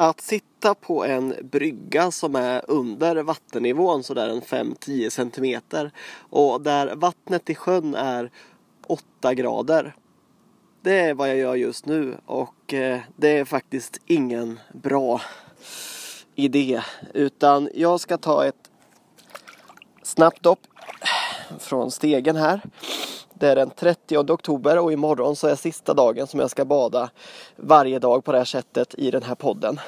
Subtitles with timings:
[0.00, 5.90] Att sitta på en brygga som är under vattennivån sådär en 5-10 centimeter
[6.30, 8.30] och där vattnet i sjön är
[8.86, 9.96] 8 grader.
[10.82, 15.20] Det är vad jag gör just nu och eh, det är faktiskt ingen bra
[16.34, 16.82] idé
[17.14, 18.70] utan jag ska ta ett
[20.02, 20.60] snabbt dopp
[21.58, 22.60] från stegen här.
[23.38, 27.10] Det är den 30 oktober och imorgon så är sista dagen som jag ska bada
[27.56, 29.80] varje dag på det här sättet i den här podden.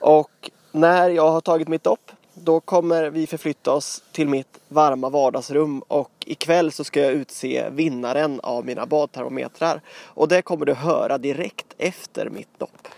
[0.00, 5.08] Och när jag har tagit mitt dopp då kommer vi förflytta oss till mitt varma
[5.08, 9.80] vardagsrum och ikväll så ska jag utse vinnaren av mina badtermometrar.
[10.04, 12.88] Och det kommer du höra direkt efter mitt dopp.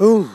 [0.00, 0.26] Uh.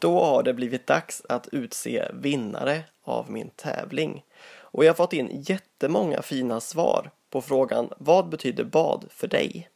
[0.00, 4.24] Då har det blivit dags att utse vinnare av min tävling.
[4.60, 9.68] Och jag har fått in jättemånga fina svar på frågan Vad betyder bad för dig?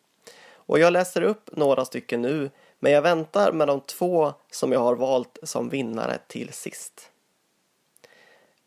[0.66, 4.80] Och jag läser upp några stycken nu, men jag väntar med de två som jag
[4.80, 7.10] har valt som vinnare till sist.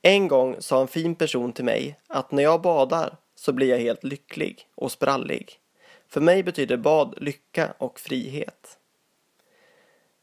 [0.02, 3.80] En gång sa en fin person till mig att när jag badar så blir jag
[3.80, 5.60] helt lycklig och sprallig.
[6.08, 8.78] För mig betyder bad lycka och frihet.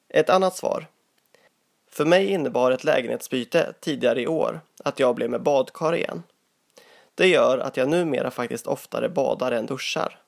[0.08, 0.86] Ett annat svar.
[1.94, 6.22] För mig innebar ett lägenhetsbyte tidigare i år att jag blev med badkar igen.
[7.14, 10.20] Det gör att jag numera faktiskt oftare badar än duschar.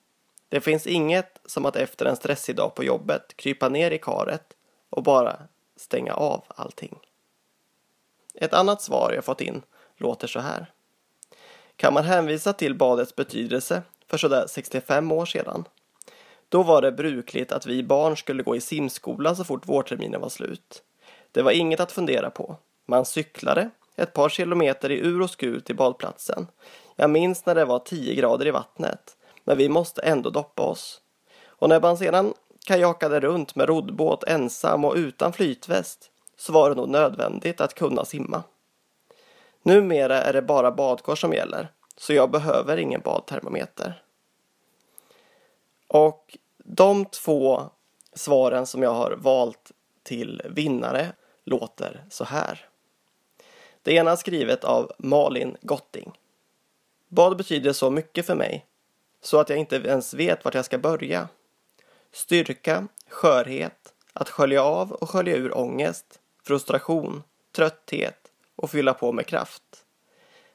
[0.49, 4.57] Det finns inget som att efter en stressig dag på jobbet krypa ner i karet
[4.91, 5.37] och bara
[5.77, 6.99] stänga av allting.
[8.35, 9.63] Ett annat svar jag fått in
[9.97, 10.67] låter så här.
[11.77, 15.65] Kan man hänvisa till badets betydelse för sådär 65 år sedan?
[16.49, 20.29] Då var det brukligt att vi barn skulle gå i simskola så fort vårterminen var
[20.29, 20.83] slut.
[21.37, 22.57] Det var inget att fundera på.
[22.87, 26.47] Man cyklade ett par kilometer i ur och skur till badplatsen.
[26.97, 31.01] Jag minns när det var 10 grader i vattnet, men vi måste ändå doppa oss.
[31.47, 32.35] Och när man sedan
[32.67, 38.05] kajakade runt med roddbåt ensam och utan flytväst så var det nog nödvändigt att kunna
[38.05, 38.43] simma.
[39.63, 44.03] Numera är det bara badkar som gäller, så jag behöver ingen badtermometer.
[45.89, 47.63] Och de två
[48.15, 49.73] svaren som jag har valt
[50.03, 51.13] till vinnare
[51.47, 52.69] låter så här.
[53.83, 56.13] Det ena är skrivet av Malin Gotting.
[57.09, 58.67] Bad betyder så mycket för mig,
[59.23, 61.29] så att jag inte ens vet vart jag ska börja.
[62.13, 67.23] Styrka, skörhet, att skölja av och skölja ur ångest, frustration,
[67.57, 69.63] trötthet och fylla på med kraft.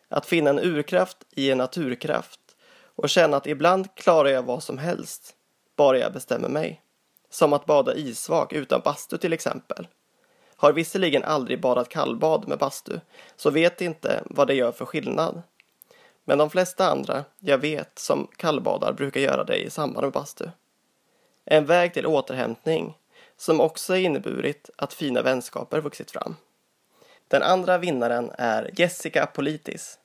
[0.10, 2.40] Att finna en urkraft i en naturkraft
[2.96, 5.36] och känna att ibland klarar jag vad som helst,
[5.76, 6.82] bara jag bestämmer mig.
[7.30, 9.88] Som att bada isvak utan bastu till exempel.
[10.62, 13.00] Har visserligen aldrig badat kallbad med bastu,
[13.36, 15.42] så vet inte vad det gör för skillnad.
[16.24, 20.50] Men de flesta andra jag vet som kallbadar brukar göra det i samband med bastu.
[21.46, 22.98] En väg till återhämtning
[23.38, 26.36] som också inneburit att fina vänskaper vuxit fram.
[27.28, 30.00] Den andra vinnaren är Jessica Politis.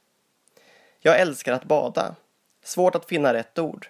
[1.00, 2.14] Jag älskar att bada.
[2.64, 3.88] Svårt att finna rätt ord.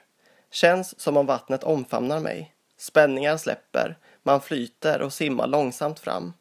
[0.51, 2.55] Känns som om vattnet omfamnar mig.
[2.79, 6.33] Spänningar släpper, man flyter och simmar långsamt fram.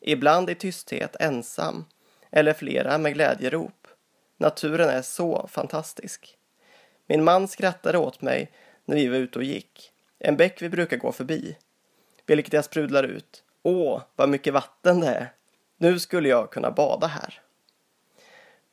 [0.00, 1.84] Ibland i tysthet ensam,
[2.30, 3.88] eller flera med glädjerop.
[4.36, 6.36] Naturen är så fantastisk.
[7.06, 8.52] Min man skrattade åt mig
[8.84, 9.92] när vi var ute och gick.
[10.18, 11.56] En bäck vi brukar gå förbi.
[12.26, 13.44] Vilket jag sprudlar ut.
[13.62, 15.32] Åh, vad mycket vatten det är.
[15.76, 17.40] Nu skulle jag kunna bada här.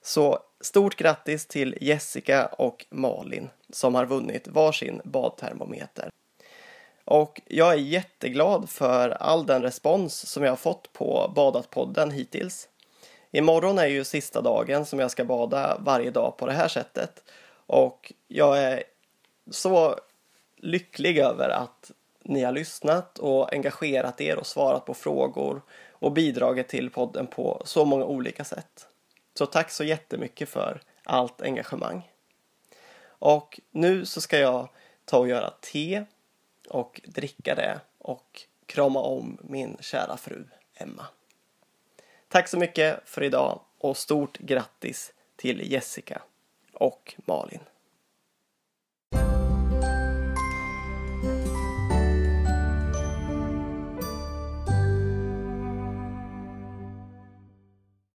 [0.01, 6.09] Så stort grattis till Jessica och Malin som har vunnit varsin badtermometer.
[7.05, 12.69] Och jag är jätteglad för all den respons som jag har fått på Badat-podden hittills.
[13.31, 17.23] Imorgon är ju sista dagen som jag ska bada varje dag på det här sättet.
[17.67, 18.83] Och jag är
[19.51, 19.99] så
[20.57, 21.91] lycklig över att
[22.23, 27.61] ni har lyssnat och engagerat er och svarat på frågor och bidragit till podden på
[27.65, 28.87] så många olika sätt.
[29.37, 32.11] Så tack så jättemycket för allt engagemang.
[33.05, 34.69] Och nu så ska jag
[35.05, 36.05] ta och göra te
[36.65, 41.05] och dricka det och krama om min kära fru Emma.
[42.27, 46.21] Tack så mycket för idag och stort grattis till Jessica
[46.73, 47.59] och Malin.